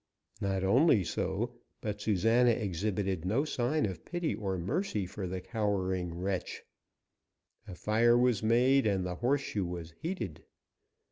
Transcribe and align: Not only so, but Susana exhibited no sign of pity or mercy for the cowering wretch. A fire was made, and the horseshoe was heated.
Not 0.41 0.63
only 0.63 1.03
so, 1.03 1.59
but 1.79 2.01
Susana 2.01 2.49
exhibited 2.49 3.23
no 3.23 3.45
sign 3.45 3.85
of 3.85 4.03
pity 4.03 4.33
or 4.33 4.57
mercy 4.57 5.05
for 5.05 5.27
the 5.27 5.41
cowering 5.41 6.15
wretch. 6.19 6.63
A 7.67 7.75
fire 7.75 8.17
was 8.17 8.41
made, 8.41 8.87
and 8.87 9.05
the 9.05 9.13
horseshoe 9.21 9.63
was 9.63 9.91
heated. 10.01 10.41